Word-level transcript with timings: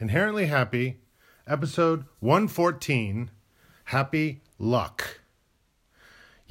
Inherently 0.00 0.46
Happy, 0.46 0.96
episode 1.46 2.04
114 2.18 3.30
Happy 3.84 4.40
Luck. 4.58 5.20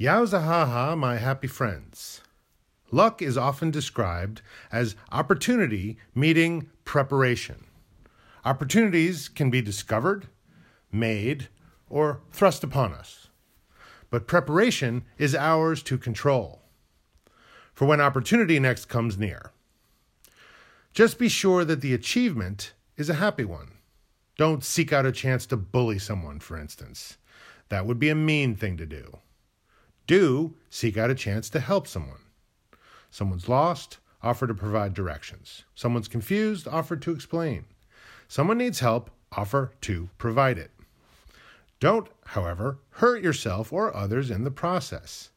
Yowzahaha, 0.00 0.96
my 0.96 1.18
happy 1.18 1.46
friends. 1.46 2.22
Luck 2.90 3.20
is 3.20 3.36
often 3.36 3.70
described 3.70 4.40
as 4.72 4.96
opportunity 5.12 5.98
meeting 6.14 6.70
preparation. 6.86 7.66
Opportunities 8.46 9.28
can 9.28 9.50
be 9.50 9.60
discovered, 9.60 10.28
made, 10.90 11.48
or 11.90 12.22
thrust 12.32 12.64
upon 12.64 12.94
us. 12.94 13.28
But 14.08 14.26
preparation 14.26 15.04
is 15.18 15.34
ours 15.34 15.82
to 15.82 15.98
control. 15.98 16.62
For 17.74 17.84
when 17.84 18.00
opportunity 18.00 18.58
next 18.58 18.86
comes 18.86 19.18
near, 19.18 19.52
just 20.94 21.18
be 21.18 21.28
sure 21.28 21.66
that 21.66 21.82
the 21.82 21.92
achievement 21.92 22.72
is 22.96 23.08
a 23.08 23.14
happy 23.14 23.44
one. 23.44 23.72
Don't 24.36 24.64
seek 24.64 24.92
out 24.92 25.06
a 25.06 25.12
chance 25.12 25.46
to 25.46 25.56
bully 25.56 25.98
someone, 25.98 26.40
for 26.40 26.56
instance. 26.56 27.18
That 27.68 27.86
would 27.86 27.98
be 27.98 28.08
a 28.08 28.14
mean 28.14 28.56
thing 28.56 28.76
to 28.76 28.86
do. 28.86 29.18
Do 30.06 30.56
seek 30.70 30.96
out 30.96 31.10
a 31.10 31.14
chance 31.14 31.48
to 31.50 31.60
help 31.60 31.86
someone. 31.86 32.20
Someone's 33.10 33.48
lost, 33.48 33.98
offer 34.22 34.46
to 34.46 34.54
provide 34.54 34.94
directions. 34.94 35.64
Someone's 35.74 36.08
confused, 36.08 36.66
offer 36.66 36.96
to 36.96 37.12
explain. 37.12 37.64
Someone 38.28 38.58
needs 38.58 38.80
help, 38.80 39.10
offer 39.32 39.72
to 39.82 40.08
provide 40.18 40.58
it. 40.58 40.70
Don't, 41.80 42.08
however, 42.26 42.78
hurt 42.90 43.22
yourself 43.22 43.72
or 43.72 43.94
others 43.94 44.30
in 44.30 44.44
the 44.44 44.50
process. 44.50 45.30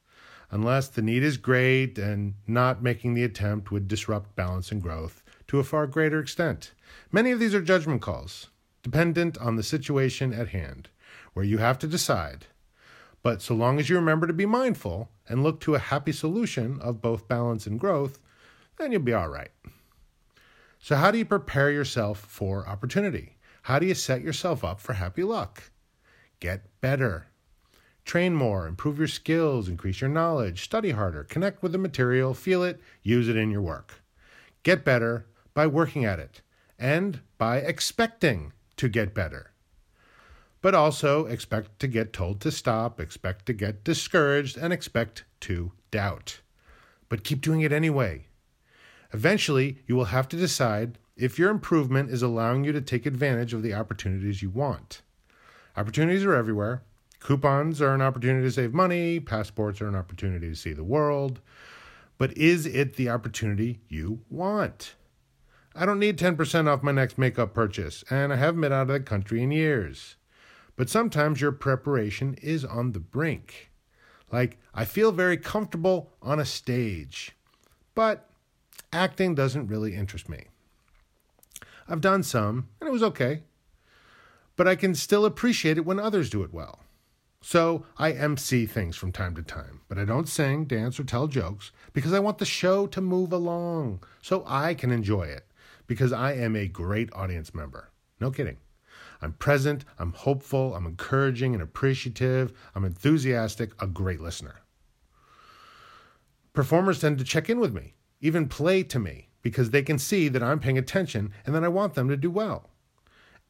Unless 0.49 0.89
the 0.89 1.01
need 1.01 1.23
is 1.23 1.37
great 1.37 1.97
and 1.97 2.35
not 2.47 2.81
making 2.81 3.13
the 3.13 3.23
attempt 3.23 3.71
would 3.71 3.87
disrupt 3.87 4.35
balance 4.35 4.71
and 4.71 4.81
growth, 4.81 5.21
to 5.47 5.59
a 5.59 5.63
far 5.63 5.87
greater 5.87 6.19
extent. 6.19 6.73
Many 7.11 7.31
of 7.31 7.39
these 7.39 7.55
are 7.55 7.61
judgment 7.61 8.01
calls, 8.01 8.49
dependent 8.83 9.37
on 9.37 9.55
the 9.55 9.63
situation 9.63 10.33
at 10.33 10.49
hand, 10.49 10.89
where 11.33 11.45
you 11.45 11.57
have 11.57 11.79
to 11.79 11.87
decide. 11.87 12.47
But 13.23 13.41
so 13.41 13.55
long 13.55 13.79
as 13.79 13.89
you 13.89 13.95
remember 13.95 14.27
to 14.27 14.33
be 14.33 14.45
mindful 14.45 15.09
and 15.27 15.43
look 15.43 15.59
to 15.61 15.75
a 15.75 15.79
happy 15.79 16.11
solution 16.11 16.79
of 16.81 17.01
both 17.01 17.27
balance 17.27 17.67
and 17.67 17.79
growth, 17.79 18.19
then 18.77 18.91
you'll 18.91 19.01
be 19.01 19.13
all 19.13 19.29
right. 19.29 19.51
So, 20.79 20.95
how 20.95 21.11
do 21.11 21.17
you 21.17 21.25
prepare 21.25 21.71
yourself 21.71 22.19
for 22.19 22.67
opportunity? 22.67 23.37
How 23.63 23.79
do 23.79 23.85
you 23.85 23.95
set 23.95 24.21
yourself 24.21 24.63
up 24.63 24.79
for 24.79 24.93
happy 24.93 25.23
luck? 25.23 25.71
Get 26.39 26.65
better. 26.79 27.27
Train 28.05 28.33
more, 28.35 28.67
improve 28.67 28.97
your 28.97 29.09
skills, 29.09 29.67
increase 29.67 29.99
your 29.99 30.09
knowledge, 30.09 30.63
study 30.63 30.91
harder, 30.91 31.25
connect 31.25 31.61
with 31.61 31.73
the 31.73 31.77
material, 31.77 32.33
feel 32.33 32.63
it, 32.63 32.79
use 33.03 33.27
it 33.27 33.35
in 33.35 33.51
your 33.51 33.61
work. 33.61 34.01
Get 34.63 34.85
better, 34.85 35.25
by 35.57 35.65
working 35.65 36.05
at 36.05 36.19
it 36.19 36.41
and 36.77 37.21
by 37.39 37.57
expecting 37.57 38.53
to 38.75 38.87
get 38.87 39.15
better. 39.15 39.53
But 40.61 40.75
also 40.75 41.25
expect 41.25 41.79
to 41.79 41.87
get 41.87 42.13
told 42.13 42.41
to 42.41 42.51
stop, 42.51 42.99
expect 42.99 43.47
to 43.47 43.53
get 43.53 43.83
discouraged, 43.83 44.55
and 44.55 44.71
expect 44.71 45.23
to 45.39 45.71
doubt. 45.89 46.41
But 47.09 47.23
keep 47.23 47.41
doing 47.41 47.61
it 47.61 47.71
anyway. 47.71 48.27
Eventually, 49.11 49.79
you 49.87 49.95
will 49.95 50.13
have 50.13 50.27
to 50.27 50.37
decide 50.37 50.99
if 51.15 51.39
your 51.39 51.49
improvement 51.49 52.11
is 52.11 52.21
allowing 52.21 52.63
you 52.63 52.71
to 52.73 52.79
take 52.79 53.07
advantage 53.07 53.51
of 53.51 53.63
the 53.63 53.73
opportunities 53.73 54.43
you 54.43 54.51
want. 54.51 55.01
Opportunities 55.75 56.23
are 56.23 56.35
everywhere. 56.35 56.83
Coupons 57.19 57.81
are 57.81 57.95
an 57.95 58.01
opportunity 58.03 58.45
to 58.45 58.51
save 58.51 58.75
money, 58.75 59.19
passports 59.19 59.81
are 59.81 59.87
an 59.87 59.95
opportunity 59.95 60.49
to 60.49 60.55
see 60.55 60.73
the 60.73 60.83
world. 60.83 61.39
But 62.19 62.37
is 62.37 62.67
it 62.67 62.95
the 62.95 63.09
opportunity 63.09 63.79
you 63.89 64.19
want? 64.29 64.93
I 65.79 65.85
don't 65.85 65.99
need 65.99 66.17
10% 66.17 66.67
off 66.67 66.81
my 66.81 66.91
next 66.91 67.19
makeup 67.19 67.53
purchase, 67.53 68.03
and 68.09 68.33
I 68.33 68.37
haven't 68.37 68.61
been 68.61 68.73
out 68.73 68.81
of 68.81 68.87
the 68.87 68.99
country 68.99 69.43
in 69.43 69.51
years. 69.51 70.15
But 70.75 70.89
sometimes 70.89 71.39
your 71.39 71.51
preparation 71.51 72.33
is 72.41 72.65
on 72.65 72.93
the 72.93 72.99
brink. 72.99 73.69
Like, 74.31 74.57
I 74.73 74.85
feel 74.85 75.11
very 75.11 75.37
comfortable 75.37 76.13
on 76.19 76.39
a 76.39 76.45
stage, 76.45 77.33
but 77.93 78.27
acting 78.91 79.35
doesn't 79.35 79.67
really 79.67 79.95
interest 79.95 80.27
me. 80.27 80.45
I've 81.87 82.01
done 82.01 82.23
some, 82.23 82.69
and 82.81 82.87
it 82.87 82.91
was 82.91 83.03
okay, 83.03 83.43
but 84.55 84.67
I 84.67 84.75
can 84.75 84.95
still 84.95 85.25
appreciate 85.25 85.77
it 85.77 85.85
when 85.85 85.99
others 85.99 86.31
do 86.31 86.41
it 86.41 86.51
well. 86.51 86.79
So 87.39 87.85
I 87.99 88.13
MC 88.13 88.65
things 88.65 88.95
from 88.95 89.11
time 89.11 89.35
to 89.35 89.43
time, 89.43 89.81
but 89.87 89.99
I 89.99 90.05
don't 90.05 90.27
sing, 90.27 90.65
dance, 90.65 90.99
or 90.99 91.03
tell 91.03 91.27
jokes 91.27 91.71
because 91.93 92.13
I 92.13 92.19
want 92.19 92.39
the 92.39 92.45
show 92.45 92.87
to 92.87 92.99
move 92.99 93.31
along 93.31 94.01
so 94.23 94.43
I 94.47 94.73
can 94.73 94.91
enjoy 94.91 95.23
it 95.23 95.46
because 95.87 96.13
I 96.13 96.33
am 96.33 96.55
a 96.55 96.67
great 96.67 97.09
audience 97.13 97.55
member. 97.55 97.91
No 98.19 98.29
kidding. 98.31 98.57
I'm 99.21 99.33
present, 99.33 99.83
I'm 99.97 100.13
hopeful, 100.13 100.75
I'm 100.75 100.85
encouraging 100.85 101.53
and 101.53 101.63
appreciative, 101.63 102.53
I'm 102.75 102.85
enthusiastic, 102.85 103.71
a 103.81 103.87
great 103.87 104.21
listener. 104.21 104.61
Performers 106.53 106.99
tend 107.01 107.17
to 107.17 107.23
check 107.23 107.49
in 107.49 107.59
with 107.59 107.73
me, 107.73 107.95
even 108.21 108.47
play 108.47 108.83
to 108.83 108.99
me, 108.99 109.29
because 109.41 109.69
they 109.69 109.81
can 109.81 109.97
see 109.97 110.27
that 110.27 110.43
I'm 110.43 110.59
paying 110.59 110.77
attention 110.77 111.31
and 111.45 111.55
that 111.55 111.63
I 111.63 111.67
want 111.67 111.93
them 111.95 112.09
to 112.09 112.17
do 112.17 112.29
well. 112.29 112.69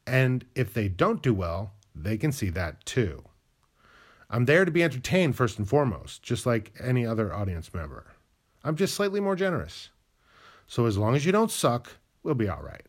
And 0.06 0.44
if 0.54 0.72
they 0.72 0.88
don't 0.88 1.22
do 1.22 1.34
well, 1.34 1.72
they 1.94 2.16
can 2.16 2.32
see 2.32 2.50
that 2.50 2.84
too. 2.86 3.24
I'm 4.30 4.44
there 4.44 4.64
to 4.64 4.70
be 4.70 4.82
entertained 4.82 5.36
first 5.36 5.58
and 5.58 5.68
foremost, 5.68 6.22
just 6.22 6.46
like 6.46 6.72
any 6.78 7.06
other 7.06 7.32
audience 7.32 7.72
member. 7.72 8.06
I'm 8.62 8.76
just 8.76 8.94
slightly 8.94 9.20
more 9.20 9.36
generous. 9.36 9.90
So 10.66 10.84
as 10.86 10.98
long 10.98 11.14
as 11.14 11.24
you 11.24 11.32
don't 11.32 11.50
suck, 11.50 11.92
we'll 12.22 12.34
be 12.34 12.48
all 12.48 12.62
right. 12.62 12.86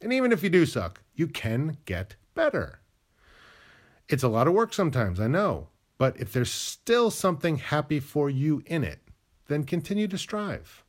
And 0.00 0.12
even 0.12 0.32
if 0.32 0.42
you 0.42 0.50
do 0.50 0.66
suck, 0.66 1.02
you 1.14 1.26
can 1.26 1.78
get 1.84 2.16
better. 2.34 2.80
It's 4.08 4.22
a 4.22 4.28
lot 4.28 4.46
of 4.46 4.54
work 4.54 4.72
sometimes, 4.72 5.20
I 5.20 5.26
know, 5.26 5.68
but 5.98 6.18
if 6.18 6.32
there's 6.32 6.50
still 6.50 7.10
something 7.10 7.56
happy 7.56 8.00
for 8.00 8.30
you 8.30 8.62
in 8.66 8.84
it, 8.84 9.00
then 9.48 9.64
continue 9.64 10.08
to 10.08 10.18
strive. 10.18 10.84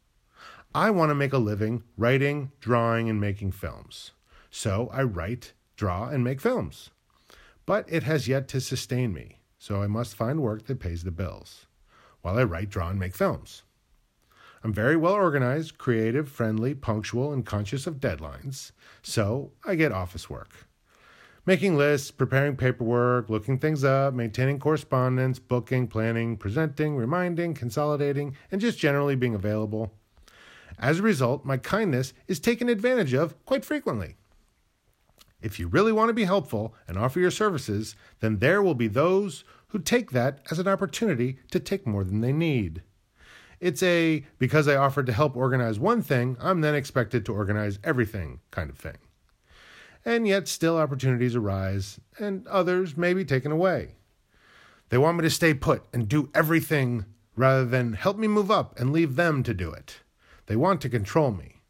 I 0.74 0.92
want 0.92 1.10
to 1.10 1.16
make 1.16 1.34
a 1.34 1.40
living 1.40 1.84
writing, 1.98 2.52
drawing, 2.60 3.10
and 3.10 3.20
making 3.20 3.52
films. 3.52 4.12
So 4.52 4.90
I 4.94 5.04
write, 5.04 5.54
draw, 5.76 6.10
and 6.10 6.24
make 6.24 6.40
films. 6.40 6.92
But 7.66 7.86
it 7.92 8.04
has 8.04 8.28
yet 8.28 8.48
to 8.50 8.62
sustain 8.62 9.14
me, 9.14 9.40
so 9.58 9.82
I 9.82 9.88
must 9.88 10.16
find 10.16 10.42
work 10.42 10.66
that 10.66 10.80
pays 10.80 11.04
the 11.04 11.12
bills 11.12 11.66
while 12.22 12.38
I 12.38 12.44
write, 12.44 12.70
draw, 12.70 12.90
and 12.90 13.00
make 13.00 13.16
films. 13.16 13.64
I'm 14.64 14.74
very 14.74 14.98
well 14.98 15.14
organized, 15.14 15.78
creative, 15.78 16.30
friendly, 16.30 16.74
punctual, 16.74 17.32
and 17.32 17.46
conscious 17.46 17.88
of 17.88 18.00
deadlines, 18.00 18.72
so 19.02 19.52
I 19.66 19.76
get 19.76 19.92
office 19.92 20.30
work. 20.30 20.68
Making 21.46 21.78
lists, 21.78 22.12
preparing 22.12 22.58
paperwork, 22.58 23.30
looking 23.30 23.58
things 23.58 23.84
up, 23.84 24.14
maintaining 24.14 24.60
correspondence, 24.60 25.40
booking, 25.40 25.88
planning, 25.88 26.36
presenting, 26.36 26.96
reminding, 26.96 27.54
consolidating, 27.54 28.36
and 28.52 28.60
just 28.60 28.78
generally 28.78 29.16
being 29.16 29.34
available. 29.34 29.94
As 30.78 31.00
a 31.00 31.04
result, 31.04 31.46
my 31.46 31.58
kindness 31.58 32.14
is 32.28 32.40
taken 32.40 32.70
advantage 32.70 33.14
of 33.14 33.34
quite 33.46 33.66
frequently. 33.66 34.16
If 35.42 35.58
you 35.58 35.68
really 35.68 35.94
want 35.94 36.10
to 36.10 36.14
be 36.14 36.26
helpful 36.26 36.76
and 36.88 36.98
offer 36.98 37.20
your 37.20 37.32
services, 37.32 37.96
then 38.20 38.40
there 38.40 38.62
will 38.62 38.76
be 38.76 38.88
those 38.88 39.46
who 39.68 39.80
take 39.80 40.12
that 40.12 40.42
as 40.52 40.60
an 40.60 40.68
opportunity 40.68 41.40
to 41.52 41.60
take 41.60 41.88
more 41.88 42.04
than 42.04 42.22
they 42.22 42.34
need. 42.34 42.82
It's 43.60 43.84
a 43.84 44.26
because 44.38 44.68
I 44.68 44.76
offered 44.76 45.06
to 45.08 45.14
help 45.14 45.36
organize 45.36 45.80
one 45.80 46.02
thing, 46.02 46.38
I'm 46.40 46.62
then 46.62 46.76
expected 46.76 47.26
to 47.26 47.34
organize 47.34 47.80
everything 47.84 48.40
kind 48.52 48.70
of 48.70 48.78
thing. 48.78 48.98
And 50.06 50.28
yet, 50.28 50.48
still 50.48 50.78
opportunities 50.78 51.36
arise, 51.36 52.00
and 52.18 52.48
others 52.48 52.96
may 52.96 53.14
be 53.14 53.26
taken 53.26 53.52
away. 53.52 53.96
They 54.90 54.98
want 54.98 55.18
me 55.18 55.24
to 55.24 55.30
stay 55.30 55.54
put 55.54 55.84
and 55.94 56.08
do 56.08 56.30
everything 56.34 57.06
rather 57.36 57.66
than 57.66 57.94
help 57.94 58.18
me 58.18 58.28
move 58.28 58.50
up 58.50 58.80
and 58.80 58.92
leave 58.92 59.16
them 59.16 59.44
to 59.44 59.54
do 59.54 59.72
it. 59.72 60.00
They 60.48 60.56
want 60.56 60.82
to 60.82 60.90
control 60.90 61.32
me. 61.32 61.62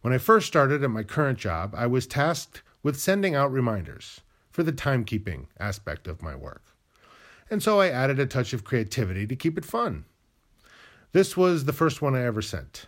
When 0.00 0.12
I 0.12 0.18
first 0.18 0.46
started 0.46 0.82
at 0.82 0.90
my 0.90 1.02
current 1.02 1.38
job, 1.38 1.74
I 1.76 1.86
was 1.86 2.06
tasked 2.06 2.62
with 2.82 2.98
sending 2.98 3.34
out 3.34 3.52
reminders 3.52 4.22
for 4.50 4.62
the 4.62 4.72
timekeeping 4.72 5.46
aspect 5.60 6.08
of 6.08 6.22
my 6.22 6.34
work. 6.34 6.74
And 7.50 7.62
so 7.62 7.80
I 7.80 7.88
added 7.88 8.18
a 8.18 8.26
touch 8.26 8.52
of 8.52 8.64
creativity 8.64 9.26
to 9.26 9.36
keep 9.36 9.56
it 9.58 9.64
fun. 9.64 10.04
This 11.12 11.36
was 11.36 11.64
the 11.64 11.72
first 11.72 12.02
one 12.02 12.14
I 12.14 12.24
ever 12.24 12.42
sent. 12.42 12.86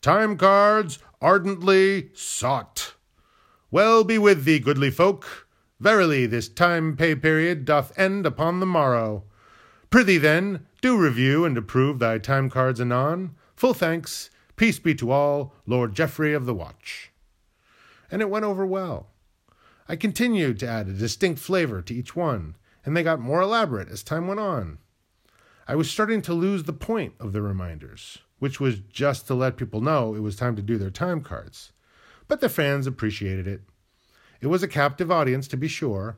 Time 0.00 0.36
cards 0.36 0.98
ardently 1.20 2.10
sought. 2.14 2.94
Well 3.70 4.04
be 4.04 4.16
with 4.16 4.44
thee, 4.44 4.58
goodly 4.58 4.90
folk. 4.90 5.46
Verily, 5.78 6.26
this 6.26 6.48
time 6.48 6.96
pay 6.96 7.14
period 7.14 7.64
doth 7.64 7.96
end 7.98 8.24
upon 8.24 8.60
the 8.60 8.66
morrow. 8.66 9.24
Prithee, 9.90 10.18
then, 10.18 10.66
do 10.80 10.96
review 10.96 11.44
and 11.44 11.56
approve 11.56 11.98
thy 11.98 12.18
time 12.18 12.48
cards 12.48 12.80
anon. 12.80 13.34
Full 13.54 13.74
thanks. 13.74 14.30
Peace 14.56 14.78
be 14.78 14.94
to 14.96 15.10
all, 15.10 15.54
Lord 15.66 15.94
Geoffrey 15.94 16.34
of 16.34 16.46
the 16.46 16.54
Watch. 16.54 17.12
And 18.10 18.22
it 18.22 18.30
went 18.30 18.44
over 18.44 18.66
well. 18.66 19.08
I 19.88 19.96
continued 19.96 20.58
to 20.60 20.68
add 20.68 20.88
a 20.88 20.92
distinct 20.92 21.40
flavor 21.40 21.80
to 21.82 21.94
each 21.94 22.16
one, 22.16 22.56
and 22.84 22.96
they 22.96 23.02
got 23.02 23.20
more 23.20 23.40
elaborate 23.40 23.88
as 23.88 24.02
time 24.02 24.26
went 24.26 24.40
on. 24.40 24.78
I 25.70 25.76
was 25.76 25.90
starting 25.90 26.22
to 26.22 26.32
lose 26.32 26.62
the 26.62 26.72
point 26.72 27.12
of 27.20 27.34
the 27.34 27.42
reminders, 27.42 28.16
which 28.38 28.58
was 28.58 28.80
just 28.80 29.26
to 29.26 29.34
let 29.34 29.58
people 29.58 29.82
know 29.82 30.14
it 30.14 30.20
was 30.20 30.34
time 30.34 30.56
to 30.56 30.62
do 30.62 30.78
their 30.78 30.88
time 30.88 31.20
cards. 31.20 31.72
But 32.26 32.40
the 32.40 32.48
fans 32.48 32.86
appreciated 32.86 33.46
it. 33.46 33.60
It 34.40 34.46
was 34.46 34.62
a 34.62 34.68
captive 34.68 35.10
audience, 35.10 35.46
to 35.48 35.58
be 35.58 35.68
sure, 35.68 36.16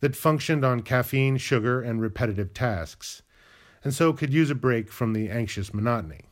that 0.00 0.14
functioned 0.14 0.66
on 0.66 0.82
caffeine, 0.82 1.38
sugar, 1.38 1.80
and 1.80 2.02
repetitive 2.02 2.52
tasks, 2.52 3.22
and 3.82 3.94
so 3.94 4.12
could 4.12 4.34
use 4.34 4.50
a 4.50 4.54
break 4.54 4.92
from 4.92 5.14
the 5.14 5.30
anxious 5.30 5.72
monotony. 5.72 6.26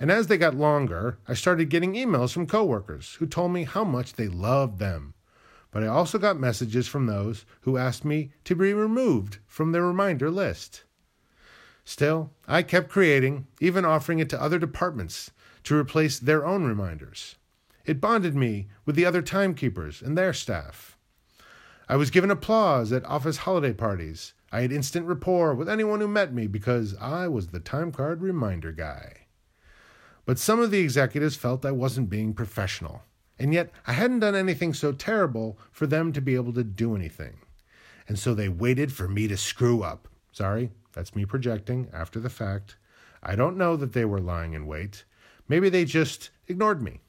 And 0.00 0.10
as 0.10 0.26
they 0.26 0.38
got 0.38 0.56
longer, 0.56 1.20
I 1.28 1.34
started 1.34 1.70
getting 1.70 1.94
emails 1.94 2.32
from 2.32 2.48
coworkers 2.48 3.14
who 3.20 3.26
told 3.26 3.52
me 3.52 3.62
how 3.62 3.84
much 3.84 4.14
they 4.14 4.26
loved 4.26 4.80
them. 4.80 5.14
But 5.70 5.84
I 5.84 5.86
also 5.86 6.18
got 6.18 6.40
messages 6.40 6.88
from 6.88 7.06
those 7.06 7.46
who 7.60 7.76
asked 7.76 8.04
me 8.04 8.32
to 8.46 8.56
be 8.56 8.74
removed 8.74 9.38
from 9.46 9.70
their 9.70 9.86
reminder 9.86 10.28
list. 10.28 10.82
Still, 11.84 12.30
I 12.46 12.62
kept 12.62 12.88
creating, 12.88 13.46
even 13.60 13.84
offering 13.84 14.18
it 14.18 14.28
to 14.30 14.42
other 14.42 14.58
departments 14.58 15.30
to 15.64 15.76
replace 15.76 16.18
their 16.18 16.44
own 16.44 16.64
reminders. 16.64 17.36
It 17.84 18.00
bonded 18.00 18.34
me 18.36 18.68
with 18.84 18.94
the 18.94 19.04
other 19.04 19.22
timekeepers 19.22 20.02
and 20.02 20.16
their 20.16 20.32
staff. 20.32 20.96
I 21.88 21.96
was 21.96 22.10
given 22.10 22.30
applause 22.30 22.92
at 22.92 23.04
office 23.04 23.38
holiday 23.38 23.72
parties. 23.72 24.34
I 24.52 24.60
had 24.60 24.72
instant 24.72 25.06
rapport 25.06 25.54
with 25.54 25.68
anyone 25.68 26.00
who 26.00 26.08
met 26.08 26.32
me 26.32 26.46
because 26.46 26.94
I 27.00 27.26
was 27.26 27.48
the 27.48 27.60
time 27.60 27.90
card 27.90 28.22
reminder 28.22 28.72
guy. 28.72 29.26
But 30.24 30.38
some 30.38 30.60
of 30.60 30.70
the 30.70 30.80
executives 30.80 31.36
felt 31.36 31.64
I 31.64 31.72
wasn't 31.72 32.08
being 32.08 32.32
professional, 32.32 33.02
and 33.38 33.52
yet 33.52 33.70
I 33.86 33.94
hadn't 33.94 34.20
done 34.20 34.36
anything 34.36 34.72
so 34.72 34.92
terrible 34.92 35.58
for 35.72 35.86
them 35.86 36.12
to 36.12 36.20
be 36.20 36.36
able 36.36 36.52
to 36.52 36.62
do 36.62 36.94
anything. 36.94 37.38
And 38.06 38.18
so 38.18 38.32
they 38.32 38.48
waited 38.48 38.92
for 38.92 39.08
me 39.08 39.26
to 39.26 39.36
screw 39.36 39.82
up. 39.82 40.06
Sorry, 40.30 40.70
that's 40.92 41.14
me 41.14 41.24
projecting 41.24 41.88
after 41.92 42.20
the 42.20 42.30
fact. 42.30 42.76
I 43.22 43.36
don't 43.36 43.56
know 43.56 43.76
that 43.76 43.92
they 43.92 44.04
were 44.04 44.20
lying 44.20 44.52
in 44.52 44.66
wait. 44.66 45.04
Maybe 45.48 45.68
they 45.68 45.84
just 45.84 46.30
ignored 46.48 46.82
me. 46.82 47.00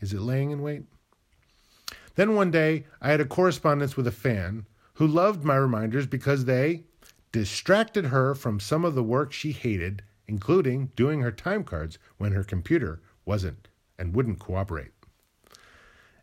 Is 0.00 0.12
it 0.12 0.20
laying 0.20 0.50
in 0.50 0.62
wait? 0.62 0.82
Then 2.14 2.34
one 2.34 2.50
day, 2.50 2.86
I 3.00 3.10
had 3.10 3.20
a 3.20 3.24
correspondence 3.24 3.96
with 3.96 4.06
a 4.06 4.12
fan 4.12 4.66
who 4.94 5.06
loved 5.06 5.44
my 5.44 5.56
reminders 5.56 6.06
because 6.06 6.44
they 6.44 6.84
distracted 7.32 8.06
her 8.06 8.34
from 8.34 8.60
some 8.60 8.84
of 8.84 8.94
the 8.94 9.02
work 9.02 9.32
she 9.32 9.52
hated 9.52 10.02
including 10.30 10.92
doing 10.94 11.20
her 11.22 11.32
time 11.32 11.64
cards 11.64 11.98
when 12.16 12.30
her 12.30 12.44
computer 12.44 13.02
wasn't 13.24 13.66
and 13.98 14.14
wouldn't 14.14 14.38
cooperate. 14.38 14.92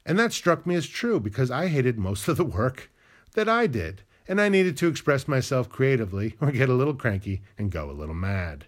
And 0.06 0.18
that 0.18 0.32
struck 0.32 0.66
me 0.66 0.76
as 0.76 0.88
true 0.88 1.20
because 1.20 1.52
I 1.52 1.68
hated 1.68 2.00
most 2.00 2.30
of 2.30 2.38
the 2.38 2.46
work 2.46 2.90
that 3.34 3.50
I 3.50 3.68
did, 3.68 4.04
and 4.28 4.42
I 4.42 4.50
needed 4.50 4.78
to 4.78 4.88
express 4.88 5.28
myself 5.28 5.70
creatively 5.70 6.36
or 6.42 6.52
get 6.52 6.70
a 6.70 6.74
little 6.74 6.94
cranky 6.94 7.42
and 7.58 7.72
go 7.72 7.90
a 7.90 7.94
little 7.94 8.16
mad. 8.16 8.66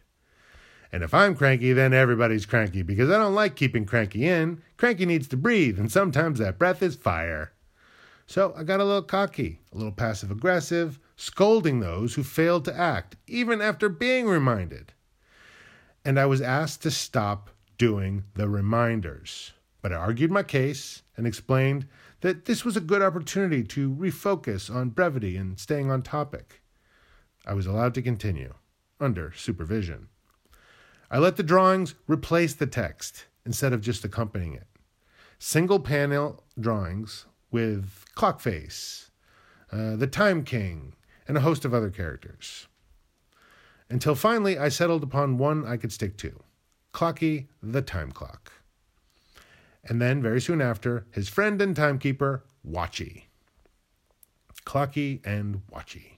And 0.91 1.03
if 1.03 1.13
I'm 1.13 1.35
cranky, 1.35 1.73
then 1.73 1.93
everybody's 1.93 2.45
cranky 2.45 2.81
because 2.81 3.09
I 3.09 3.17
don't 3.17 3.35
like 3.35 3.55
keeping 3.55 3.85
cranky 3.85 4.27
in. 4.27 4.61
Cranky 4.77 5.05
needs 5.05 5.27
to 5.27 5.37
breathe, 5.37 5.77
and 5.77 5.91
sometimes 5.91 6.39
that 6.39 6.57
breath 6.57 6.81
is 6.81 6.95
fire. 6.95 7.51
So 8.25 8.53
I 8.57 8.63
got 8.63 8.79
a 8.79 8.85
little 8.85 9.03
cocky, 9.03 9.59
a 9.71 9.77
little 9.77 9.91
passive 9.91 10.31
aggressive, 10.31 10.99
scolding 11.15 11.79
those 11.79 12.15
who 12.15 12.23
failed 12.23 12.65
to 12.65 12.75
act, 12.75 13.15
even 13.27 13.61
after 13.61 13.89
being 13.89 14.27
reminded 14.27 14.93
and 16.05 16.19
I 16.19 16.25
was 16.25 16.41
asked 16.41 16.81
to 16.83 16.91
stop 16.91 17.49
doing 17.77 18.23
the 18.35 18.49
reminders. 18.49 19.53
But 19.81 19.93
I 19.93 19.97
argued 19.97 20.31
my 20.31 20.43
case 20.43 21.03
and 21.15 21.27
explained 21.27 21.87
that 22.21 22.45
this 22.45 22.65
was 22.65 22.75
a 22.75 22.81
good 22.81 23.01
opportunity 23.01 23.63
to 23.63 23.93
refocus 23.93 24.73
on 24.73 24.89
brevity 24.89 25.37
and 25.37 25.59
staying 25.59 25.89
on 25.89 26.01
topic. 26.01 26.61
I 27.45 27.53
was 27.53 27.65
allowed 27.65 27.93
to 27.95 28.01
continue, 28.01 28.53
under 28.99 29.31
supervision. 29.35 30.09
I 31.09 31.17
let 31.17 31.37
the 31.37 31.43
drawings 31.43 31.95
replace 32.07 32.53
the 32.53 32.67
text 32.67 33.25
instead 33.45 33.73
of 33.73 33.81
just 33.81 34.03
accompanying 34.03 34.53
it. 34.53 34.67
Single 35.39 35.79
panel 35.79 36.43
drawings 36.59 37.25
with 37.49 38.05
Clockface, 38.15 39.09
uh, 39.71 39.95
the 39.95 40.07
Time 40.07 40.43
King, 40.43 40.95
and 41.27 41.37
a 41.37 41.41
host 41.41 41.63
of 41.63 41.73
other 41.73 41.89
characters 41.89 42.67
until 43.89 44.15
finally 44.15 44.57
I 44.57 44.69
settled 44.69 45.03
upon 45.03 45.37
one 45.37 45.65
I 45.65 45.77
could 45.77 45.91
stick 45.91 46.17
to 46.17 46.39
Clocky 46.93 47.47
the 47.61 47.81
Time 47.81 48.11
Clock. 48.11 48.51
And 49.83 50.01
then, 50.01 50.21
very 50.21 50.41
soon 50.41 50.61
after, 50.61 51.05
his 51.11 51.29
friend 51.29 51.61
and 51.61 51.75
timekeeper, 51.75 52.43
Watchy. 52.67 53.23
Clocky 54.65 55.25
and 55.25 55.61
Watchy. 55.71 56.17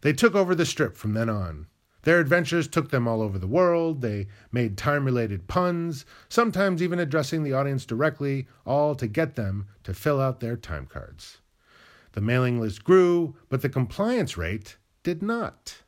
They 0.00 0.12
took 0.12 0.34
over 0.34 0.54
the 0.54 0.66
strip 0.66 0.96
from 0.96 1.14
then 1.14 1.28
on. 1.28 1.66
Their 2.02 2.20
adventures 2.20 2.68
took 2.68 2.90
them 2.90 3.08
all 3.08 3.20
over 3.20 3.38
the 3.38 3.48
world. 3.48 4.00
They 4.00 4.28
made 4.52 4.78
time 4.78 5.04
related 5.04 5.48
puns, 5.48 6.06
sometimes 6.28 6.82
even 6.82 6.98
addressing 6.98 7.42
the 7.42 7.52
audience 7.52 7.84
directly, 7.84 8.46
all 8.64 8.94
to 8.94 9.06
get 9.06 9.34
them 9.34 9.66
to 9.82 9.92
fill 9.92 10.20
out 10.20 10.40
their 10.40 10.56
time 10.56 10.86
cards. 10.86 11.38
The 12.12 12.20
mailing 12.20 12.60
list 12.60 12.84
grew, 12.84 13.36
but 13.48 13.60
the 13.60 13.68
compliance 13.68 14.36
rate 14.36 14.76
did 15.02 15.22
not. 15.22 15.82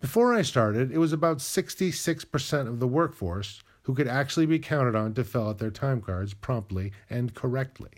Before 0.00 0.32
I 0.32 0.42
started, 0.42 0.92
it 0.92 0.98
was 0.98 1.12
about 1.12 1.38
66% 1.38 2.68
of 2.68 2.80
the 2.80 2.88
workforce 2.88 3.62
who 3.82 3.94
could 3.94 4.08
actually 4.08 4.46
be 4.46 4.58
counted 4.58 4.94
on 4.94 5.14
to 5.14 5.24
fill 5.24 5.48
out 5.48 5.58
their 5.58 5.70
time 5.70 6.00
cards 6.00 6.34
promptly 6.34 6.92
and 7.08 7.34
correctly. 7.34 7.90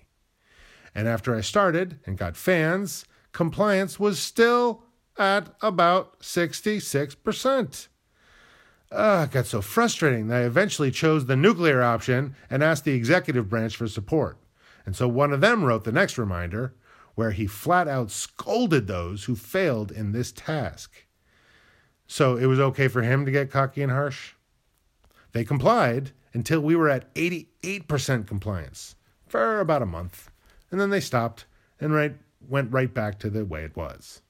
And 0.94 1.08
after 1.08 1.34
I 1.34 1.40
started 1.40 2.00
and 2.06 2.18
got 2.18 2.36
fans, 2.36 3.04
compliance 3.32 3.98
was 3.98 4.18
still 4.18 4.84
at 5.18 5.54
about 5.60 6.20
66%. 6.20 7.88
Uh, 8.90 9.26
it 9.26 9.32
got 9.32 9.46
so 9.46 9.62
frustrating 9.62 10.28
that 10.28 10.42
I 10.42 10.44
eventually 10.44 10.90
chose 10.90 11.24
the 11.24 11.36
nuclear 11.36 11.82
option 11.82 12.36
and 12.50 12.62
asked 12.62 12.84
the 12.84 12.92
executive 12.92 13.48
branch 13.48 13.76
for 13.76 13.88
support. 13.88 14.36
And 14.84 14.94
so 14.94 15.08
one 15.08 15.32
of 15.32 15.40
them 15.40 15.64
wrote 15.64 15.84
the 15.84 15.92
next 15.92 16.18
reminder, 16.18 16.74
where 17.14 17.30
he 17.30 17.46
flat 17.46 17.88
out 17.88 18.10
scolded 18.10 18.86
those 18.86 19.24
who 19.24 19.36
failed 19.36 19.90
in 19.90 20.12
this 20.12 20.32
task. 20.32 21.06
So 22.06 22.36
it 22.36 22.46
was 22.46 22.60
okay 22.60 22.88
for 22.88 23.02
him 23.02 23.24
to 23.24 23.30
get 23.30 23.50
cocky 23.50 23.82
and 23.82 23.92
harsh. 23.92 24.34
They 25.32 25.44
complied 25.44 26.12
until 26.32 26.60
we 26.60 26.76
were 26.76 26.88
at 26.88 27.12
88% 27.14 28.26
compliance 28.26 28.96
for 29.26 29.60
about 29.60 29.82
a 29.82 29.86
month. 29.86 30.30
And 30.70 30.80
then 30.80 30.90
they 30.90 31.00
stopped 31.00 31.46
and 31.80 31.92
right, 31.92 32.14
went 32.46 32.72
right 32.72 32.92
back 32.92 33.18
to 33.20 33.30
the 33.30 33.44
way 33.44 33.64
it 33.64 33.76
was. 33.76 34.22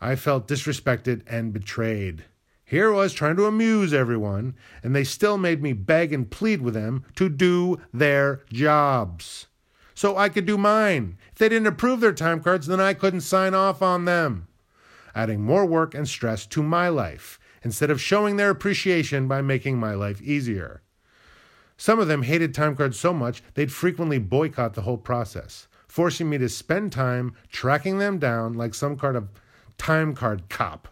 I 0.00 0.16
felt 0.16 0.48
disrespected 0.48 1.22
and 1.26 1.52
betrayed. 1.52 2.24
Here 2.64 2.92
I 2.92 2.96
was 2.96 3.14
trying 3.14 3.36
to 3.36 3.46
amuse 3.46 3.94
everyone, 3.94 4.54
and 4.82 4.94
they 4.94 5.04
still 5.04 5.38
made 5.38 5.62
me 5.62 5.72
beg 5.72 6.12
and 6.12 6.30
plead 6.30 6.60
with 6.60 6.74
them 6.74 7.04
to 7.16 7.28
do 7.28 7.80
their 7.92 8.42
jobs. 8.52 9.46
So 9.94 10.16
I 10.16 10.28
could 10.28 10.46
do 10.46 10.58
mine. 10.58 11.16
If 11.32 11.38
they 11.38 11.48
didn't 11.48 11.66
approve 11.66 12.00
their 12.00 12.12
time 12.12 12.40
cards, 12.40 12.66
then 12.66 12.78
I 12.80 12.94
couldn't 12.94 13.22
sign 13.22 13.54
off 13.54 13.82
on 13.82 14.04
them 14.04 14.48
adding 15.18 15.42
more 15.42 15.66
work 15.66 15.94
and 15.94 16.08
stress 16.08 16.46
to 16.46 16.62
my 16.62 16.88
life 16.88 17.40
instead 17.62 17.90
of 17.90 18.00
showing 18.00 18.36
their 18.36 18.50
appreciation 18.50 19.28
by 19.28 19.42
making 19.42 19.78
my 19.78 19.94
life 19.94 20.20
easier. 20.22 20.82
Some 21.76 21.98
of 22.00 22.08
them 22.08 22.22
hated 22.22 22.54
time 22.54 22.74
cards 22.74 22.98
so 22.98 23.12
much 23.12 23.42
they'd 23.54 23.72
frequently 23.72 24.18
boycott 24.18 24.74
the 24.74 24.82
whole 24.82 24.98
process, 24.98 25.68
forcing 25.86 26.28
me 26.28 26.38
to 26.38 26.48
spend 26.48 26.92
time 26.92 27.34
tracking 27.50 27.98
them 27.98 28.18
down 28.18 28.54
like 28.54 28.74
some 28.74 28.98
kind 28.98 29.16
of 29.16 29.28
time 29.78 30.14
card 30.14 30.48
cop. 30.48 30.88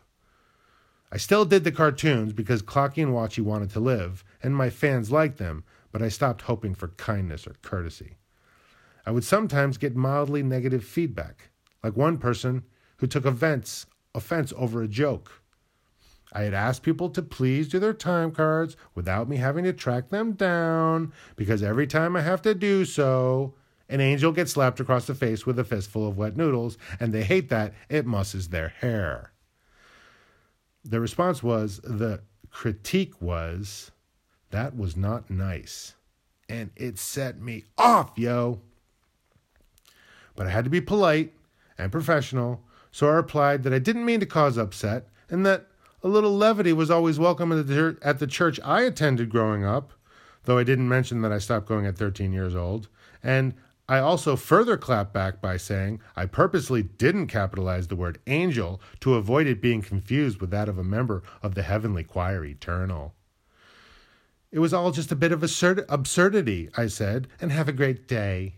I 1.10 1.18
still 1.18 1.44
did 1.44 1.64
the 1.64 1.72
cartoons 1.72 2.32
because 2.32 2.62
Clocky 2.62 3.02
and 3.02 3.12
Watchy 3.12 3.42
wanted 3.42 3.70
to 3.70 3.80
live, 3.80 4.24
and 4.42 4.56
my 4.56 4.70
fans 4.70 5.12
liked 5.12 5.38
them, 5.38 5.64
but 5.92 6.02
I 6.02 6.08
stopped 6.08 6.42
hoping 6.42 6.74
for 6.74 6.88
kindness 6.88 7.46
or 7.46 7.54
courtesy. 7.62 8.16
I 9.04 9.12
would 9.12 9.24
sometimes 9.24 9.78
get 9.78 9.94
mildly 9.94 10.42
negative 10.42 10.84
feedback, 10.84 11.50
like 11.82 11.96
one 11.96 12.18
person 12.18 12.64
who 12.98 13.06
took 13.06 13.24
offense 13.24 13.86
offense 14.14 14.52
over 14.56 14.82
a 14.82 14.88
joke. 14.88 15.42
I 16.36 16.42
had 16.42 16.52
asked 16.52 16.82
people 16.82 17.08
to 17.10 17.22
please 17.22 17.66
do 17.66 17.78
their 17.78 17.94
time 17.94 18.30
cards 18.30 18.76
without 18.94 19.26
me 19.26 19.38
having 19.38 19.64
to 19.64 19.72
track 19.72 20.10
them 20.10 20.32
down 20.32 21.14
because 21.34 21.62
every 21.62 21.86
time 21.86 22.14
I 22.14 22.20
have 22.20 22.42
to 22.42 22.54
do 22.54 22.84
so, 22.84 23.54
an 23.88 24.02
angel 24.02 24.32
gets 24.32 24.52
slapped 24.52 24.78
across 24.78 25.06
the 25.06 25.14
face 25.14 25.46
with 25.46 25.58
a 25.58 25.64
fistful 25.64 26.06
of 26.06 26.18
wet 26.18 26.36
noodles, 26.36 26.76
and 27.00 27.14
they 27.14 27.24
hate 27.24 27.48
that 27.48 27.72
it 27.88 28.04
musses 28.04 28.48
their 28.48 28.68
hair. 28.68 29.32
The 30.84 31.00
response 31.00 31.42
was 31.42 31.80
the 31.82 32.20
critique 32.50 33.22
was 33.22 33.90
that 34.50 34.76
was 34.76 34.94
not 34.94 35.30
nice. 35.30 35.94
And 36.50 36.70
it 36.76 36.98
set 36.98 37.40
me 37.40 37.64
off, 37.78 38.12
yo. 38.16 38.60
But 40.34 40.48
I 40.48 40.50
had 40.50 40.64
to 40.64 40.70
be 40.70 40.82
polite 40.82 41.32
and 41.78 41.90
professional 41.90 42.62
so 42.96 43.08
I 43.08 43.12
replied 43.12 43.62
that 43.62 43.74
I 43.74 43.78
didn't 43.78 44.04
mean 44.04 44.20
to 44.20 44.26
cause 44.26 44.56
upset 44.56 45.08
and 45.28 45.44
that 45.44 45.66
a 46.06 46.08
little 46.08 46.36
levity 46.36 46.72
was 46.72 46.88
always 46.88 47.18
welcome 47.18 47.50
at 47.50 47.66
the, 47.66 47.98
at 48.00 48.20
the 48.20 48.28
church 48.28 48.60
I 48.62 48.82
attended 48.82 49.28
growing 49.28 49.64
up, 49.64 49.92
though 50.44 50.56
I 50.56 50.62
didn't 50.62 50.88
mention 50.88 51.20
that 51.22 51.32
I 51.32 51.38
stopped 51.38 51.66
going 51.66 51.84
at 51.84 51.98
13 51.98 52.32
years 52.32 52.54
old. 52.54 52.88
And 53.24 53.54
I 53.88 53.98
also 53.98 54.36
further 54.36 54.76
clapped 54.76 55.12
back 55.12 55.40
by 55.40 55.56
saying 55.56 56.00
I 56.14 56.26
purposely 56.26 56.84
didn't 56.84 57.26
capitalize 57.26 57.88
the 57.88 57.96
word 57.96 58.20
angel 58.28 58.80
to 59.00 59.16
avoid 59.16 59.48
it 59.48 59.60
being 59.60 59.82
confused 59.82 60.40
with 60.40 60.50
that 60.50 60.68
of 60.68 60.78
a 60.78 60.84
member 60.84 61.24
of 61.42 61.56
the 61.56 61.62
heavenly 61.62 62.04
choir 62.04 62.44
eternal. 62.44 63.12
It 64.52 64.60
was 64.60 64.72
all 64.72 64.92
just 64.92 65.10
a 65.10 65.16
bit 65.16 65.32
of 65.32 65.42
absurd- 65.42 65.86
absurdity, 65.88 66.70
I 66.76 66.86
said, 66.86 67.26
and 67.40 67.50
have 67.50 67.68
a 67.68 67.72
great 67.72 68.06
day. 68.06 68.54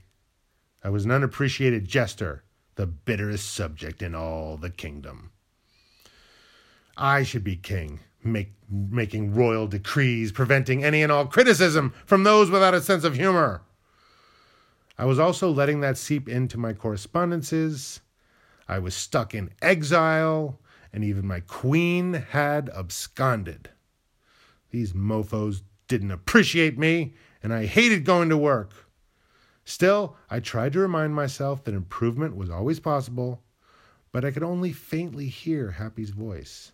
I 0.85 0.91
was 0.91 1.07
an 1.07 1.13
unappreciated 1.13 1.89
jester, 1.89 2.45
the 2.75 2.87
bitterest 2.87 3.51
subject 3.51 4.03
in 4.03 4.15
all 4.15 4.59
the 4.59 4.71
kingdom. 4.71 5.31
I 7.01 7.23
should 7.23 7.45
be 7.45 7.55
king, 7.55 8.01
make, 8.25 8.53
making 8.69 9.33
royal 9.33 9.69
decrees, 9.69 10.33
preventing 10.33 10.83
any 10.83 11.01
and 11.03 11.13
all 11.13 11.27
criticism 11.27 11.95
from 12.05 12.25
those 12.25 12.51
without 12.51 12.75
a 12.75 12.81
sense 12.81 13.05
of 13.05 13.15
humor. 13.15 13.63
I 14.99 15.05
was 15.05 15.21
also 15.21 15.49
letting 15.49 15.81
that 15.81 15.97
seep 15.97 16.29
into 16.29 16.59
my 16.59 16.73
correspondences. 16.73 18.01
I 18.67 18.81
was 18.81 18.97
stuck 18.97 19.33
in 19.33 19.51
exile, 19.63 20.59
and 20.93 21.05
even 21.05 21.25
my 21.25 21.39
queen 21.39 22.15
had 22.15 22.69
absconded. 22.71 23.71
These 24.71 24.93
mofos 24.93 25.63
didn't 25.87 26.11
appreciate 26.11 26.77
me, 26.77 27.15
and 27.45 27.55
I 27.55 27.67
hated 27.67 28.05
going 28.05 28.29
to 28.29 28.37
work. 28.37 28.73
Still, 29.65 30.17
I 30.29 30.41
tried 30.41 30.73
to 30.73 30.81
remind 30.81 31.15
myself 31.15 31.63
that 31.63 31.75
improvement 31.75 32.35
was 32.35 32.51
always 32.51 32.81
possible, 32.81 33.45
but 34.11 34.25
I 34.25 34.33
could 34.33 34.43
only 34.43 34.73
faintly 34.73 35.29
hear 35.29 35.71
Happy's 35.71 36.11
voice. 36.11 36.73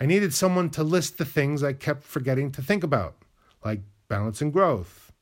I 0.00 0.06
needed 0.06 0.34
someone 0.34 0.70
to 0.70 0.82
list 0.82 1.18
the 1.18 1.24
things 1.24 1.62
I 1.62 1.72
kept 1.72 2.02
forgetting 2.02 2.50
to 2.52 2.62
think 2.62 2.82
about, 2.82 3.16
like 3.64 3.82
balance 4.08 4.40
and 4.40 4.52
growth. 4.52 5.12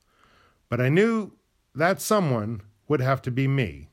But 0.68 0.80
I 0.80 0.88
knew 0.88 1.32
that 1.74 2.00
someone 2.00 2.62
would 2.88 3.00
have 3.00 3.20
to 3.22 3.30
be 3.30 3.46
me, 3.46 3.88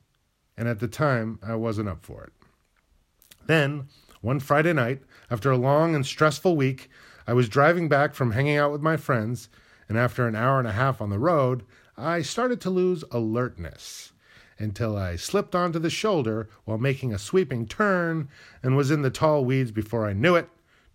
and 0.56 0.68
at 0.68 0.80
the 0.80 0.88
time 0.88 1.38
I 1.42 1.54
wasn't 1.54 1.88
up 1.88 2.04
for 2.04 2.24
it. 2.24 2.32
Then, 3.46 3.88
one 4.22 4.40
Friday 4.40 4.72
night, 4.72 5.02
after 5.30 5.50
a 5.50 5.56
long 5.56 5.94
and 5.94 6.04
stressful 6.04 6.56
week, 6.56 6.88
I 7.26 7.34
was 7.34 7.48
driving 7.48 7.88
back 7.88 8.14
from 8.14 8.32
hanging 8.32 8.56
out 8.56 8.72
with 8.72 8.80
my 8.80 8.96
friends, 8.96 9.48
and 9.88 9.98
after 9.98 10.26
an 10.26 10.34
hour 10.34 10.58
and 10.58 10.68
a 10.68 10.72
half 10.72 11.00
on 11.00 11.10
the 11.10 11.18
road, 11.18 11.64
I 11.96 12.22
started 12.22 12.60
to 12.62 12.70
lose 12.70 13.04
alertness 13.10 14.12
until 14.58 14.96
I 14.96 15.16
slipped 15.16 15.54
onto 15.54 15.78
the 15.78 15.90
shoulder 15.90 16.48
while 16.64 16.78
making 16.78 17.12
a 17.12 17.18
sweeping 17.18 17.66
turn 17.66 18.28
and 18.62 18.76
was 18.76 18.90
in 18.90 19.02
the 19.02 19.10
tall 19.10 19.44
weeds 19.44 19.72
before 19.72 20.06
I 20.06 20.12
knew 20.12 20.36
it, 20.36 20.48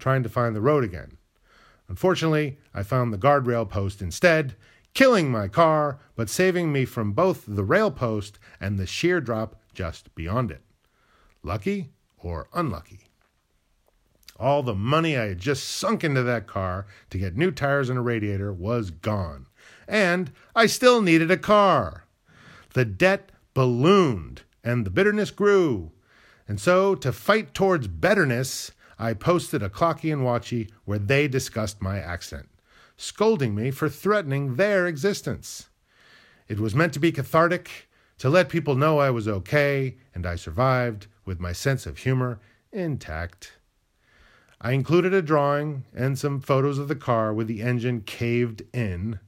trying 0.05 0.21
to 0.21 0.29
find 0.29 0.55
the 0.55 0.61
road 0.61 0.83
again. 0.83 1.17
Unfortunately, 1.87 2.59
I 2.75 2.83
found 2.83 3.11
the 3.11 3.17
guardrail 3.17 3.67
post 3.67 4.03
instead 4.03 4.53
killing 4.93 5.31
my 5.31 5.47
car, 5.47 5.97
but 6.15 6.29
saving 6.29 6.71
me 6.71 6.85
from 6.85 7.11
both 7.11 7.43
the 7.47 7.63
rail 7.63 7.89
post 7.89 8.37
and 8.61 8.77
the 8.77 8.85
sheer 8.85 9.19
drop 9.19 9.59
just 9.73 10.13
beyond 10.13 10.51
it. 10.51 10.61
Lucky 11.41 11.89
or 12.19 12.47
unlucky? 12.53 13.09
All 14.39 14.61
the 14.61 14.75
money 14.75 15.17
I 15.17 15.29
had 15.29 15.39
just 15.39 15.67
sunk 15.67 16.03
into 16.03 16.21
that 16.21 16.45
car 16.45 16.85
to 17.09 17.17
get 17.17 17.35
new 17.35 17.49
tires 17.49 17.89
and 17.89 17.97
a 17.97 18.01
radiator 18.03 18.53
was 18.53 18.91
gone. 18.91 19.47
And 19.87 20.31
I 20.55 20.67
still 20.67 21.01
needed 21.01 21.31
a 21.31 21.37
car. 21.37 22.05
The 22.75 22.85
debt 22.85 23.31
ballooned 23.55 24.43
and 24.63 24.85
the 24.85 24.91
bitterness 24.91 25.31
grew. 25.31 25.93
And 26.47 26.61
so, 26.61 26.93
to 26.93 27.11
fight 27.11 27.55
towards 27.55 27.87
betterness, 27.87 28.71
I 28.97 29.13
posted 29.13 29.61
a 29.61 29.69
Clocky 29.69 30.11
and 30.11 30.21
Watchy 30.21 30.69
where 30.85 30.99
they 30.99 31.27
discussed 31.27 31.81
my 31.81 31.99
accent, 31.99 32.49
scolding 32.97 33.53
me 33.53 33.71
for 33.71 33.89
threatening 33.89 34.55
their 34.55 34.87
existence. 34.87 35.69
It 36.47 36.59
was 36.59 36.75
meant 36.75 36.93
to 36.93 36.99
be 36.99 37.11
cathartic, 37.11 37.89
to 38.19 38.29
let 38.29 38.49
people 38.49 38.75
know 38.75 38.99
I 38.99 39.09
was 39.09 39.27
okay 39.27 39.97
and 40.13 40.25
I 40.25 40.35
survived 40.35 41.07
with 41.25 41.39
my 41.39 41.51
sense 41.51 41.85
of 41.85 41.99
humor 41.99 42.39
intact. 42.71 43.53
I 44.61 44.71
included 44.71 45.13
a 45.13 45.21
drawing 45.21 45.83
and 45.93 46.17
some 46.17 46.39
photos 46.39 46.77
of 46.77 46.87
the 46.87 46.95
car 46.95 47.33
with 47.33 47.47
the 47.47 47.61
engine 47.61 48.01
caved 48.01 48.63
in, 48.73 49.19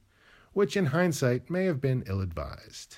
which 0.54 0.78
in 0.78 0.88
hindsight 0.88 1.50
may 1.50 1.66
have 1.66 1.82
been 1.82 2.04
ill 2.08 2.22
advised. 2.22 2.98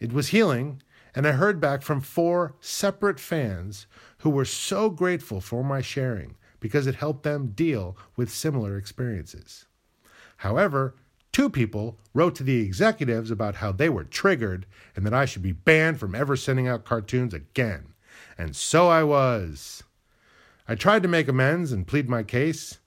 It 0.00 0.12
was 0.12 0.28
healing, 0.28 0.82
and 1.14 1.26
I 1.26 1.32
heard 1.32 1.60
back 1.60 1.82
from 1.82 2.00
four 2.00 2.56
separate 2.60 3.20
fans 3.20 3.86
who 4.22 4.30
were 4.30 4.44
so 4.44 4.88
grateful 4.88 5.40
for 5.40 5.64
my 5.64 5.80
sharing 5.80 6.36
because 6.60 6.86
it 6.86 6.94
helped 6.94 7.24
them 7.24 7.48
deal 7.48 7.96
with 8.14 8.30
similar 8.30 8.76
experiences. 8.76 9.66
However, 10.38 10.94
two 11.32 11.50
people 11.50 11.98
wrote 12.14 12.36
to 12.36 12.44
the 12.44 12.60
executives 12.60 13.32
about 13.32 13.56
how 13.56 13.72
they 13.72 13.88
were 13.88 14.04
triggered 14.04 14.64
and 14.94 15.04
that 15.04 15.12
I 15.12 15.24
should 15.24 15.42
be 15.42 15.50
banned 15.50 15.98
from 15.98 16.14
ever 16.14 16.36
sending 16.36 16.68
out 16.68 16.84
cartoons 16.84 17.34
again. 17.34 17.94
And 18.38 18.54
so 18.54 18.88
I 18.88 19.02
was. 19.02 19.82
I 20.68 20.76
tried 20.76 21.02
to 21.02 21.08
make 21.08 21.26
amends 21.26 21.72
and 21.72 21.86
plead 21.86 22.08
my 22.08 22.22
case 22.22 22.78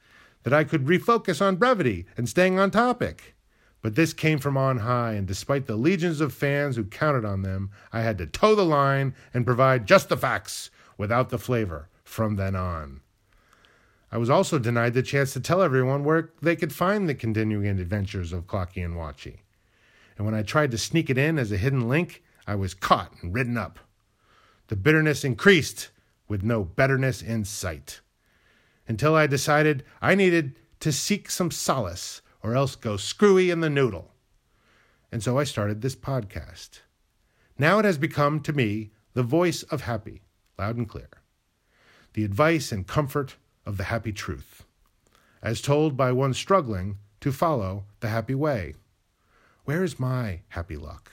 that 0.43 0.53
I 0.53 0.63
could 0.63 0.85
refocus 0.85 1.41
on 1.41 1.57
brevity 1.57 2.05
and 2.15 2.29
staying 2.29 2.59
on 2.59 2.71
topic. 2.71 3.35
But 3.81 3.95
this 3.95 4.13
came 4.13 4.39
from 4.39 4.55
on 4.55 4.77
high, 4.79 5.13
and 5.13 5.27
despite 5.27 5.67
the 5.67 5.75
legions 5.75 6.21
of 6.21 6.33
fans 6.33 6.77
who 6.77 6.85
counted 6.85 7.25
on 7.25 7.41
them, 7.41 7.71
I 7.91 8.01
had 8.01 8.17
to 8.19 8.25
toe 8.25 8.55
the 8.55 8.65
line 8.65 9.13
and 9.33 9.45
provide 9.45 9.85
just 9.85 10.07
the 10.07 10.17
facts 10.17 10.71
without 10.97 11.29
the 11.29 11.37
flavor 11.37 11.89
from 12.03 12.35
then 12.35 12.55
on. 12.55 13.01
I 14.11 14.17
was 14.17 14.29
also 14.29 14.59
denied 14.59 14.93
the 14.93 15.03
chance 15.03 15.33
to 15.33 15.39
tell 15.39 15.61
everyone 15.61 16.03
where 16.03 16.31
they 16.41 16.55
could 16.55 16.73
find 16.73 17.09
the 17.09 17.15
continuing 17.15 17.67
adventures 17.79 18.31
of 18.31 18.47
Clocky 18.47 18.83
and 18.83 18.95
Watchy. 18.95 19.39
And 20.17 20.25
when 20.25 20.35
I 20.35 20.43
tried 20.43 20.71
to 20.71 20.77
sneak 20.77 21.09
it 21.09 21.17
in 21.17 21.37
as 21.37 21.51
a 21.51 21.57
hidden 21.57 21.89
link, 21.89 22.23
I 22.47 22.55
was 22.55 22.73
caught 22.73 23.11
and 23.21 23.33
ridden 23.33 23.57
up. 23.57 23.79
The 24.67 24.75
bitterness 24.75 25.23
increased 25.23 25.89
with 26.27 26.43
no 26.43 26.63
betterness 26.63 27.21
in 27.21 27.45
sight. 27.45 28.01
Until 28.87 29.15
I 29.15 29.27
decided 29.27 29.83
I 30.01 30.15
needed 30.15 30.59
to 30.79 30.91
seek 30.91 31.29
some 31.29 31.51
solace 31.51 32.21
or 32.41 32.55
else 32.55 32.75
go 32.75 32.97
screwy 32.97 33.49
in 33.49 33.59
the 33.59 33.69
noodle. 33.69 34.11
And 35.11 35.23
so 35.23 35.39
I 35.39 35.43
started 35.43 35.81
this 35.81 35.95
podcast. 35.95 36.81
Now 37.57 37.79
it 37.79 37.85
has 37.85 37.97
become 37.97 38.39
to 38.41 38.53
me 38.53 38.91
the 39.13 39.23
voice 39.23 39.63
of 39.63 39.81
happy, 39.81 40.21
loud 40.57 40.77
and 40.77 40.87
clear. 40.87 41.09
The 42.13 42.23
advice 42.23 42.71
and 42.71 42.87
comfort 42.87 43.35
of 43.65 43.77
the 43.77 43.85
happy 43.85 44.11
truth, 44.11 44.65
as 45.41 45.61
told 45.61 45.97
by 45.97 46.11
one 46.11 46.33
struggling 46.33 46.97
to 47.21 47.31
follow 47.31 47.85
the 47.99 48.09
happy 48.09 48.35
way. 48.35 48.75
Where 49.65 49.83
is 49.83 49.99
my 49.99 50.41
happy 50.49 50.77
luck? 50.77 51.11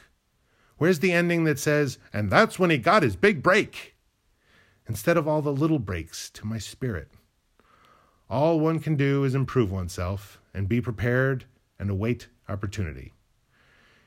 Where's 0.76 0.98
the 0.98 1.12
ending 1.12 1.44
that 1.44 1.58
says, 1.58 1.98
and 2.12 2.30
that's 2.30 2.58
when 2.58 2.70
he 2.70 2.78
got 2.78 3.02
his 3.02 3.16
big 3.16 3.42
break? 3.42 3.94
Instead 4.86 5.16
of 5.16 5.26
all 5.26 5.42
the 5.42 5.52
little 5.52 5.78
breaks 5.78 6.28
to 6.30 6.46
my 6.46 6.58
spirit. 6.58 7.08
All 8.28 8.60
one 8.60 8.78
can 8.80 8.96
do 8.96 9.24
is 9.24 9.34
improve 9.34 9.70
oneself 9.70 10.40
and 10.52 10.68
be 10.68 10.80
prepared 10.80 11.44
and 11.78 11.88
await 11.88 12.28
opportunity. 12.48 13.12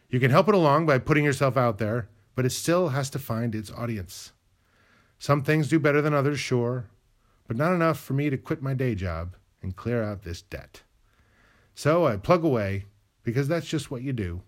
You 0.10 0.20
can 0.20 0.32
help 0.32 0.48
it 0.48 0.56
along 0.56 0.86
by 0.86 1.00
putting 1.00 1.26
yourself 1.26 1.58
out 1.58 1.78
there, 1.78 2.10
but 2.36 2.46
it 2.46 2.52
still 2.52 2.90
has 2.90 3.10
to 3.12 3.20
find 3.20 3.56
its 3.56 3.72
audience. 3.72 4.32
Some 5.26 5.42
things 5.42 5.70
do 5.70 5.80
better 5.80 6.04
than 6.04 6.14
others, 6.14 6.40
sure, 6.40 6.86
but 7.48 7.58
not 7.58 7.74
enough 7.74 8.00
for 8.00 8.14
me 8.14 8.30
to 8.30 8.38
quit 8.38 8.62
my 8.62 8.76
day 8.76 8.94
job 8.94 9.36
and 9.60 9.76
clear 9.76 10.04
out 10.04 10.22
this 10.22 10.44
debt. 10.44 10.84
So 11.74 12.06
I 12.06 12.18
plug 12.18 12.44
away 12.44 12.86
because 13.24 13.48
that's 13.48 13.66
just 13.66 13.90
what 13.90 14.04
you 14.04 14.14
do, 14.14 14.44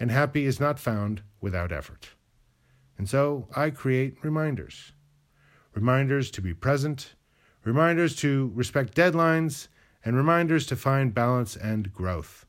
and 0.00 0.10
happy 0.10 0.46
is 0.46 0.58
not 0.58 0.80
found 0.80 1.22
without 1.40 1.70
effort. 1.70 2.10
And 2.98 3.08
so 3.08 3.46
I 3.54 3.70
create 3.70 4.16
reminders 4.24 4.94
reminders 5.76 6.32
to 6.32 6.42
be 6.42 6.54
present, 6.54 7.14
reminders 7.62 8.16
to 8.16 8.50
respect 8.52 8.96
deadlines, 8.96 9.68
and 10.04 10.16
reminders 10.16 10.66
to 10.66 10.74
find 10.74 11.14
balance 11.14 11.54
and 11.54 11.94
growth, 11.94 12.46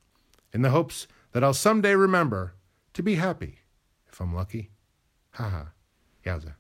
in 0.52 0.64
the 0.64 0.72
hopes 0.72 1.06
that 1.32 1.44
I'll 1.44 1.54
someday 1.54 1.94
remember 1.94 2.56
to 2.96 3.04
be 3.04 3.18
happy 3.18 3.60
if 4.12 4.20
I'm 4.20 4.34
lucky. 4.34 4.72
Ha 5.34 5.48
ha. 5.48 5.68
Yowza. 6.26 6.56